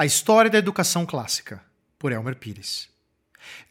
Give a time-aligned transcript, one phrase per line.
[0.00, 1.60] A História da Educação Clássica,
[1.98, 2.88] por Elmer Pires.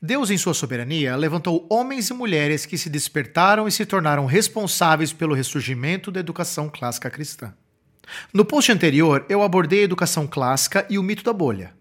[0.01, 5.13] Deus, em sua soberania, levantou homens e mulheres que se despertaram e se tornaram responsáveis
[5.13, 7.53] pelo ressurgimento da educação clássica cristã.
[8.33, 11.73] No post anterior, eu abordei a educação clássica e o mito da bolha.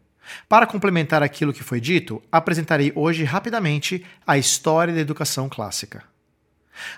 [0.48, 6.04] Para complementar aquilo que foi dito, apresentarei hoje rapidamente a história da educação clássica.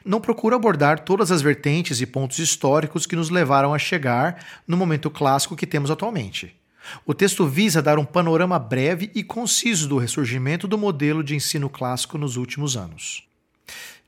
[0.04, 4.76] Não procuro abordar todas as vertentes e pontos históricos que nos levaram a chegar no
[4.76, 6.57] momento clássico que temos atualmente.
[7.04, 11.68] O texto visa dar um panorama breve e conciso do ressurgimento do modelo de ensino
[11.68, 13.24] clássico nos últimos anos.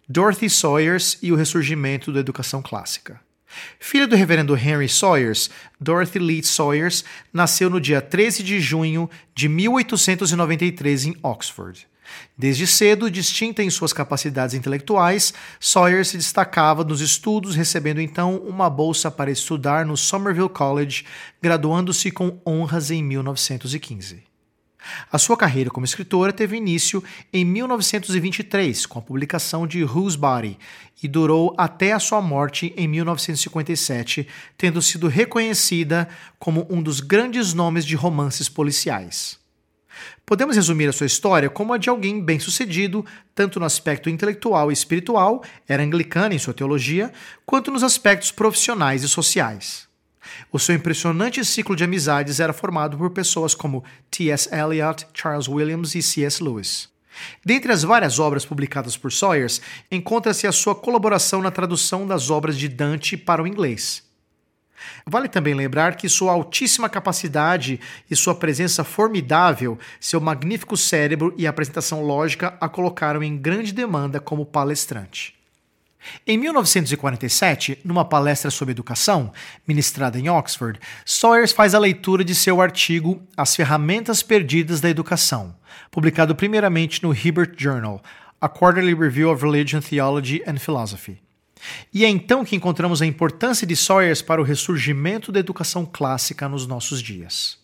[0.09, 3.21] Dorothy Sawyers e o ressurgimento da educação clássica.
[3.79, 9.49] Filha do reverendo Henry Sawyers, Dorothy Lee Sawyers nasceu no dia 13 de junho de
[9.49, 11.90] 1893 em Oxford.
[12.37, 18.71] Desde cedo, distinta em suas capacidades intelectuais, Sawyer se destacava nos estudos, recebendo então uma
[18.71, 21.05] bolsa para estudar no Somerville College,
[21.43, 24.31] graduando-se com honras em 1915.
[25.11, 27.02] A sua carreira como escritora teve início
[27.33, 30.59] em 1923, com a publicação de Whose Body,
[31.02, 36.09] e durou até a sua morte em 1957, tendo sido reconhecida
[36.39, 39.39] como um dos grandes nomes de romances policiais.
[40.24, 44.74] Podemos resumir a sua história como a de alguém bem-sucedido, tanto no aspecto intelectual e
[44.74, 47.12] espiritual, era anglicana em sua teologia,
[47.45, 49.88] quanto nos aspectos profissionais e sociais.
[50.52, 54.48] O seu impressionante ciclo de amizades era formado por pessoas como T.S.
[54.54, 56.43] Eliot, Charles Williams e C.S.
[56.43, 56.88] Lewis.
[57.45, 62.56] Dentre as várias obras publicadas por Sawyers, encontra-se a sua colaboração na tradução das obras
[62.56, 64.09] de Dante para o inglês.
[65.06, 67.81] Vale também lembrar que sua altíssima capacidade
[68.11, 74.21] e sua presença formidável, seu magnífico cérebro e apresentação lógica a colocaram em grande demanda
[74.21, 75.41] como palestrante.
[76.27, 79.33] Em 1947, numa palestra sobre educação,
[79.67, 85.55] ministrada em Oxford, Sawyers faz a leitura de seu artigo As Ferramentas Perdidas da Educação,
[85.91, 88.03] publicado primeiramente no Hibbert Journal,
[88.41, 91.21] a Quarterly Review of Religion, Theology and Philosophy.
[91.93, 96.48] E é então que encontramos a importância de Sawyers para o ressurgimento da educação clássica
[96.48, 97.60] nos nossos dias.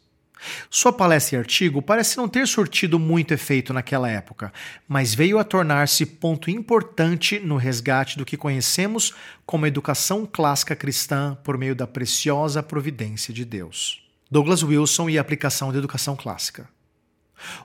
[0.70, 4.52] Sua palestra e artigo parece não ter surtido muito efeito naquela época,
[4.86, 9.14] mas veio a tornar-se ponto importante no resgate do que conhecemos
[9.44, 14.02] como educação clássica cristã por meio da preciosa providência de Deus.
[14.30, 16.68] Douglas Wilson e a aplicação da educação clássica.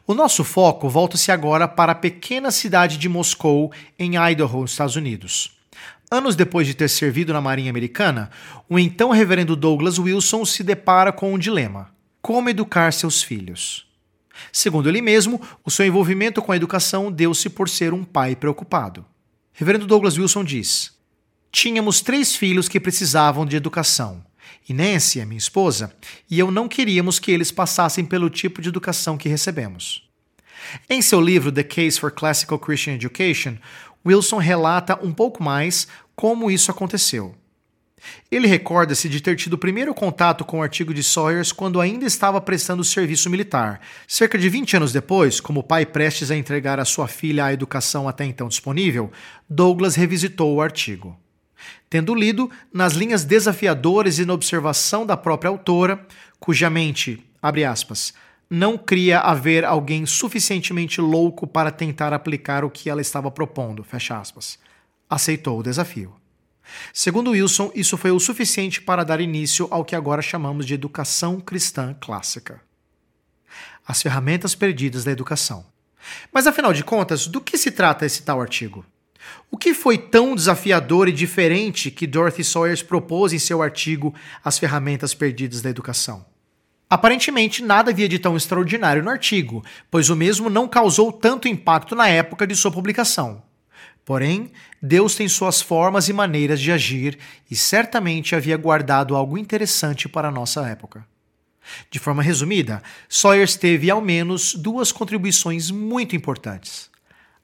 [0.05, 5.60] O nosso foco volta-se agora para a pequena cidade de Moscou, em Idaho, Estados Unidos.
[6.13, 8.29] Anos depois de ter servido na Marinha Americana,
[8.67, 11.89] o então reverendo Douglas Wilson se depara com um dilema:
[12.21, 13.89] como educar seus filhos?
[14.51, 19.05] Segundo ele mesmo, o seu envolvimento com a educação deu-se por ser um pai preocupado.
[19.53, 20.91] Reverendo Douglas Wilson diz:
[21.49, 24.21] Tínhamos três filhos que precisavam de educação.
[24.69, 25.93] A minha esposa,
[26.29, 30.09] e eu não queríamos que eles passassem pelo tipo de educação que recebemos.
[30.89, 33.57] Em seu livro The Case for Classical Christian Education,
[34.05, 37.35] Wilson relata um pouco mais como isso aconteceu.
[38.31, 42.05] Ele recorda-se de ter tido o primeiro contato com o artigo de Sawyers quando ainda
[42.05, 43.79] estava prestando serviço militar.
[44.07, 48.07] Cerca de 20 anos depois, como pai prestes a entregar a sua filha à educação
[48.07, 49.11] até então disponível,
[49.49, 51.17] Douglas revisitou o artigo.
[51.89, 56.03] Tendo lido, nas linhas desafiadoras e na observação da própria autora,
[56.39, 58.13] cuja mente, abre aspas,
[58.53, 64.19] não cria haver alguém suficientemente louco para tentar aplicar o que ela estava propondo, fecha
[64.19, 64.59] aspas.
[65.09, 66.13] Aceitou o desafio.
[66.93, 71.39] Segundo Wilson, isso foi o suficiente para dar início ao que agora chamamos de educação
[71.39, 72.61] cristã clássica.
[73.87, 75.65] As ferramentas perdidas da educação.
[76.29, 78.85] Mas afinal de contas, do que se trata esse tal artigo?
[79.49, 84.13] O que foi tão desafiador e diferente que Dorothy Sawyers propôs em seu artigo
[84.43, 86.30] As Ferramentas Perdidas da Educação?
[86.91, 91.95] Aparentemente, nada havia de tão extraordinário no artigo, pois o mesmo não causou tanto impacto
[91.95, 93.41] na época de sua publicação.
[94.03, 97.17] Porém, Deus tem suas formas e maneiras de agir
[97.49, 101.07] e certamente havia guardado algo interessante para a nossa época.
[101.89, 106.91] De forma resumida, Sawyers teve ao menos duas contribuições muito importantes.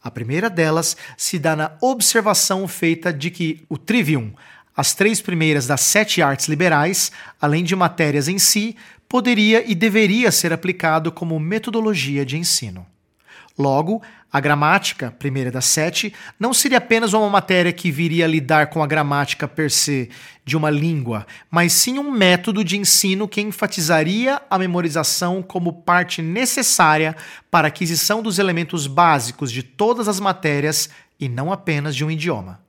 [0.04, 4.34] A primeira delas se dá na observação feita de que o trivium,
[4.78, 8.76] as três primeiras das sete artes liberais, além de matérias em si,
[9.10, 12.86] poderia e deveria ser aplicado como metodologia de ensino.
[13.58, 18.68] Logo, a gramática, primeira das sete, não seria apenas uma matéria que viria a lidar
[18.68, 20.12] com a gramática per se
[20.46, 26.22] de uma língua, mas sim um método de ensino que enfatizaria a memorização como parte
[26.22, 27.16] necessária
[27.50, 30.88] para a aquisição dos elementos básicos de todas as matérias
[31.20, 32.67] e não apenas de um idioma.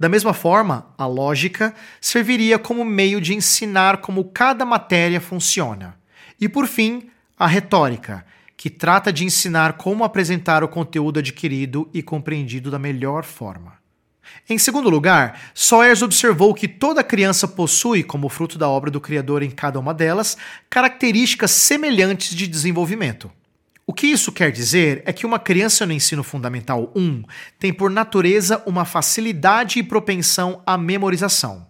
[0.00, 5.94] Da mesma forma, a lógica serviria como meio de ensinar como cada matéria funciona.
[6.40, 8.24] E por fim, a retórica,
[8.56, 13.74] que trata de ensinar como apresentar o conteúdo adquirido e compreendido da melhor forma.
[14.48, 19.42] Em segundo lugar, Sawyers observou que toda criança possui, como fruto da obra do Criador
[19.42, 20.34] em cada uma delas,
[20.70, 23.30] características semelhantes de desenvolvimento.
[23.90, 27.24] O que isso quer dizer é que uma criança no ensino fundamental 1
[27.58, 31.66] tem por natureza uma facilidade e propensão à memorização.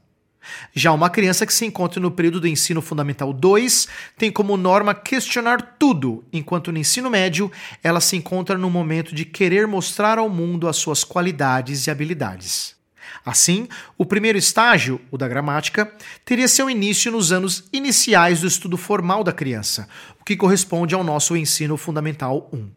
[0.75, 3.89] Já uma criança que se encontra no período do ensino fundamental 2
[4.19, 7.51] tem como norma questionar tudo, enquanto no ensino médio
[7.83, 12.80] ela se encontra no momento de querer mostrar ao mundo as suas qualidades e habilidades.
[13.25, 13.69] Assim,
[13.99, 15.93] o primeiro estágio, o da gramática,
[16.25, 19.89] teria seu início nos anos iniciais do estudo formal da criança,
[20.21, 22.71] o que corresponde ao nosso ensino fundamental 1.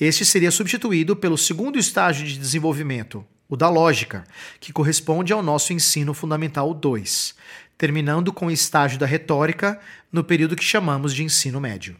[0.00, 4.24] Este seria substituído pelo segundo estágio de desenvolvimento, o da lógica,
[4.60, 7.34] que corresponde ao nosso ensino fundamental 2,
[7.78, 9.80] terminando com o estágio da retórica
[10.10, 11.96] no período que chamamos de ensino médio.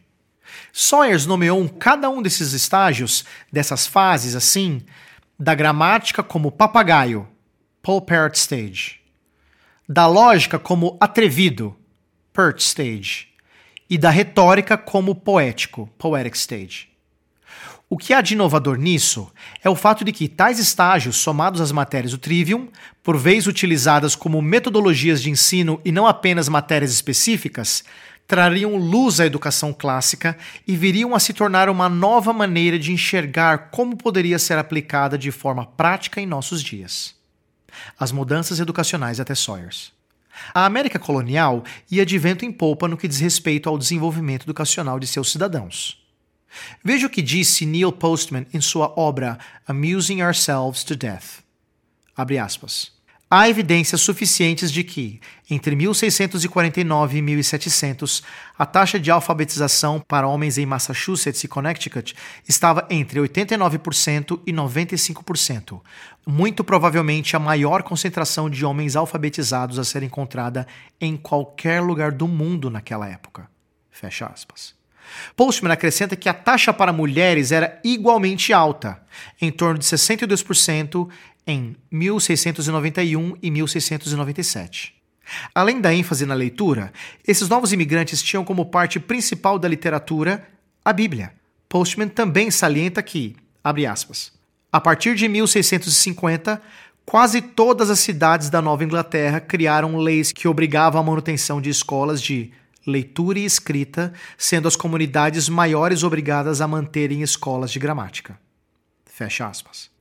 [0.72, 4.82] Sawyers nomeou cada um desses estágios, dessas fases, assim,
[5.38, 7.28] da gramática como papagaio,
[7.86, 8.96] Paul Parrot Stage,
[9.88, 11.76] da lógica como atrevido,
[12.32, 13.28] Pert Stage,
[13.88, 16.88] e da retórica como poético, Poetic Stage.
[17.88, 19.30] O que há de inovador nisso
[19.62, 22.66] é o fato de que tais estágios, somados às matérias do Trivium,
[23.04, 27.84] por vez utilizadas como metodologias de ensino e não apenas matérias específicas,
[28.26, 30.36] trariam luz à educação clássica
[30.66, 35.30] e viriam a se tornar uma nova maneira de enxergar como poderia ser aplicada de
[35.30, 37.14] forma prática em nossos dias.
[37.98, 39.92] As mudanças educacionais até Sawyers.
[40.52, 44.98] A América colonial ia de vento em polpa no que diz respeito ao desenvolvimento educacional
[44.98, 46.04] de seus cidadãos.
[46.82, 51.42] Veja o que disse Neil Postman em sua obra Amusing Ourselves to Death.
[52.16, 52.95] Abre aspas.
[53.28, 55.20] Há evidências suficientes de que,
[55.50, 58.22] entre 1649 e 1700,
[58.56, 62.14] a taxa de alfabetização para homens em Massachusetts e Connecticut
[62.48, 65.80] estava entre 89% e 95%,
[66.24, 70.64] muito provavelmente a maior concentração de homens alfabetizados a ser encontrada
[71.00, 73.50] em qualquer lugar do mundo naquela época.
[73.90, 74.76] Fecha aspas.
[75.34, 79.00] Postman acrescenta que a taxa para mulheres era igualmente alta,
[79.40, 81.08] em torno de 62%
[81.46, 84.94] em 1691 e 1697.
[85.54, 86.92] Além da ênfase na leitura,
[87.26, 90.46] esses novos imigrantes tinham como parte principal da literatura
[90.84, 91.32] a Bíblia.
[91.68, 94.32] Postman também salienta que, abre aspas,
[94.72, 96.60] a partir de 1650,
[97.04, 102.22] quase todas as cidades da Nova Inglaterra criaram leis que obrigavam a manutenção de escolas
[102.22, 102.52] de
[102.86, 108.38] leitura e escrita, sendo as comunidades maiores obrigadas a manterem escolas de gramática.
[109.06, 109.95] Fecha aspas.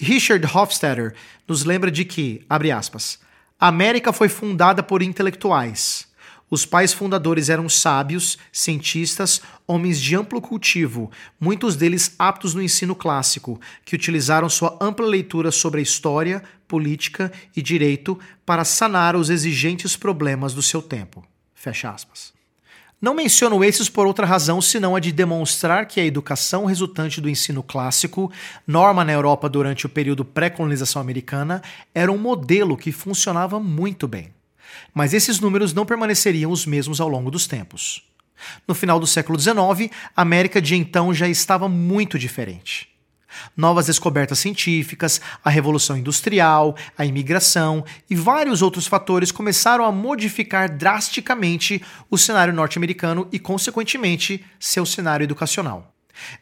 [0.00, 1.14] Richard Hofstadter
[1.46, 3.18] nos lembra de que, abre aspas,
[3.58, 6.06] a América foi fundada por intelectuais.
[6.50, 12.94] Os pais fundadores eram sábios, cientistas, homens de amplo cultivo, muitos deles aptos no ensino
[12.94, 19.28] clássico, que utilizaram sua ampla leitura sobre a história, política e direito para sanar os
[19.28, 21.26] exigentes problemas do seu tempo.
[21.54, 22.37] Fecha aspas.
[23.00, 27.28] Não menciono esses por outra razão senão a de demonstrar que a educação resultante do
[27.28, 28.32] ensino clássico,
[28.66, 31.62] norma na Europa durante o período pré-colonização americana,
[31.94, 34.34] era um modelo que funcionava muito bem.
[34.92, 38.02] Mas esses números não permaneceriam os mesmos ao longo dos tempos.
[38.66, 42.88] No final do século XIX, a América de então já estava muito diferente.
[43.56, 50.74] Novas descobertas científicas, a revolução industrial, a imigração e vários outros fatores começaram a modificar
[50.74, 55.94] drasticamente o cenário norte-americano e, consequentemente, seu cenário educacional.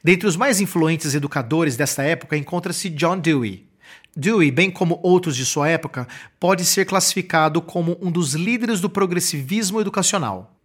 [0.03, 3.69] Dentre os mais influentes educadores desta época encontra-se John Dewey.
[4.17, 6.09] Dewey, bem como outros de sua época,
[6.41, 10.56] pode ser classificado como um dos líderes do progressivismo educacional.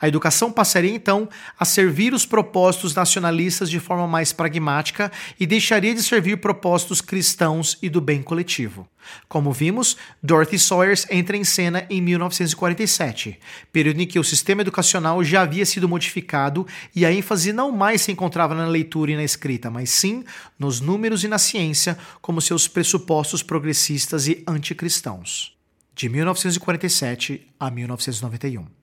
[0.00, 1.28] A educação passaria então
[1.58, 7.78] a servir os propósitos nacionalistas de forma mais pragmática e deixaria de servir propósitos cristãos
[7.82, 8.88] e do bem coletivo.
[9.28, 13.38] Como vimos, Dorothy Sawyers entra em cena em 1947,
[13.72, 18.02] período em que o sistema educacional já havia sido modificado e a ênfase não mais
[18.02, 20.24] se encontrava na leitura e na escrita, mas sim
[20.58, 25.56] nos números e na ciência como seus pressupostos progressistas e anticristãos.
[25.94, 28.77] De 1947 a 1991.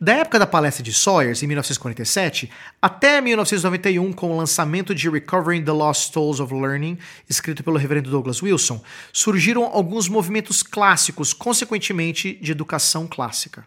[0.00, 5.64] Da época da palestra de Sawyers, em 1947, até 1991, com o lançamento de Recovering
[5.64, 12.38] the Lost Souls of Learning, escrito pelo reverendo Douglas Wilson, surgiram alguns movimentos clássicos, consequentemente,
[12.40, 13.66] de educação clássica.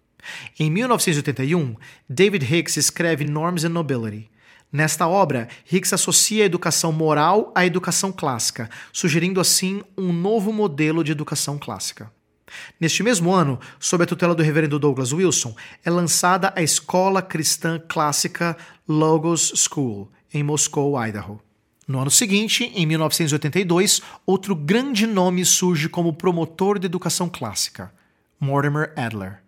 [0.60, 1.75] Em 1981,
[2.10, 4.30] David Hicks escreve Norms and Nobility.
[4.72, 11.04] Nesta obra, Hicks associa a educação moral à educação clássica, sugerindo assim um novo modelo
[11.04, 12.12] de educação clássica.
[12.80, 17.80] Neste mesmo ano, sob a tutela do reverendo Douglas Wilson, é lançada a Escola Cristã
[17.88, 21.39] Clássica Logos School, em Moscou, Idaho.
[21.88, 27.94] No ano seguinte, em 1982, outro grande nome surge como promotor de educação clássica,
[28.39, 29.47] Mortimer Adler.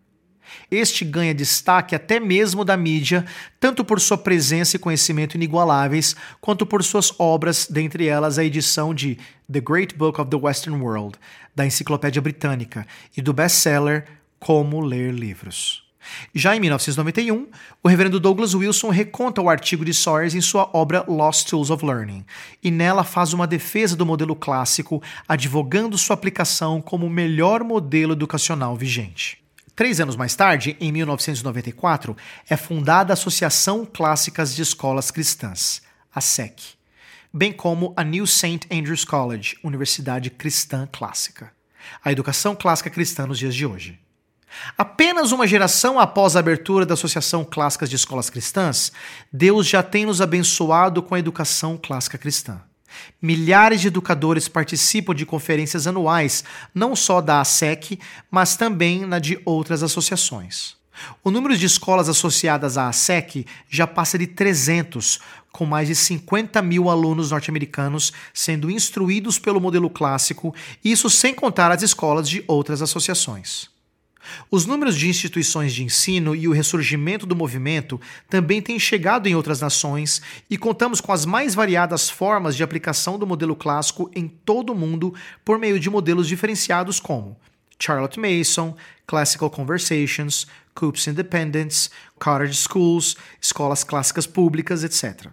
[0.70, 3.26] Este ganha destaque até mesmo da mídia,
[3.60, 8.94] tanto por sua presença e conhecimento inigualáveis, quanto por suas obras, dentre elas a edição
[8.94, 9.18] de
[9.52, 11.18] The Great Book of the Western World,
[11.56, 14.06] da Enciclopédia Britânica, e do best-seller
[14.40, 15.90] Como Ler Livros.
[16.34, 17.48] Já em 1991,
[17.84, 21.86] o reverendo Douglas Wilson reconta o artigo de Sawyers em sua obra Lost Tools of
[21.86, 22.26] Learning,
[22.64, 28.14] e nela faz uma defesa do modelo clássico, advogando sua aplicação como o melhor modelo
[28.14, 29.40] educacional vigente.
[29.80, 32.14] Três anos mais tarde, em 1994,
[32.50, 35.82] é fundada a Associação Clássicas de Escolas Cristãs,
[36.14, 36.62] a SEC,
[37.34, 38.60] bem como a New St.
[38.70, 41.54] Andrews College, Universidade Cristã Clássica,
[42.04, 43.98] a educação clássica cristã nos dias de hoje.
[44.78, 48.92] Apenas uma geração após a abertura da Associação Clássicas de Escolas Cristãs,
[49.32, 52.62] Deus já tem nos abençoado com a educação clássica cristã.
[53.22, 59.40] Milhares de educadores participam de conferências anuais, não só da ASEC, mas também na de
[59.46, 60.78] outras associações.
[61.24, 65.20] O número de escolas associadas à ASEC já passa de 300,
[65.52, 70.54] com mais de 50 mil alunos norte-americanos sendo instruídos pelo modelo clássico,
[70.84, 73.79] isso sem contar as escolas de outras associações.
[74.52, 78.00] Os números de instituições de ensino e o ressurgimento do movimento
[78.30, 83.18] também têm chegado em outras nações e contamos com as mais variadas formas de aplicação
[83.18, 87.38] do modelo clássico em todo o mundo por meio de modelos diferenciados como
[87.80, 88.76] Charlotte Mason,
[89.08, 90.46] Classical Conversations,
[90.76, 95.28] Coops Independence, Cottage Schools, escolas clássicas públicas, etc.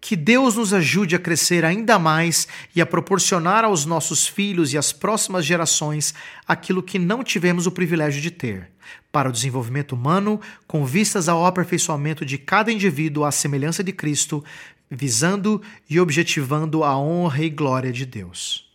[0.00, 4.78] Que Deus nos ajude a crescer ainda mais e a proporcionar aos nossos filhos e
[4.78, 6.14] às próximas gerações
[6.46, 8.70] aquilo que não tivemos o privilégio de ter,
[9.10, 14.44] para o desenvolvimento humano, com vistas ao aperfeiçoamento de cada indivíduo à semelhança de Cristo,
[14.90, 18.70] visando e objetivando a honra e glória de Deus.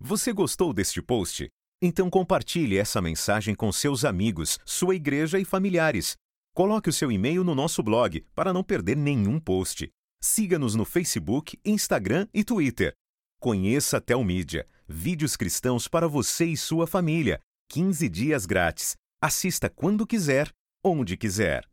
[0.00, 1.48] Você gostou deste post?
[1.80, 6.16] Então compartilhe essa mensagem com seus amigos, sua igreja e familiares.
[6.54, 9.88] Coloque o seu e-mail no nosso blog para não perder nenhum post.
[10.26, 12.94] Siga-nos no Facebook, Instagram e Twitter.
[13.38, 17.42] Conheça a Telmídia, vídeos cristãos para você e sua família.
[17.70, 18.96] 15 dias grátis.
[19.22, 20.50] Assista quando quiser,
[20.82, 21.68] onde quiser.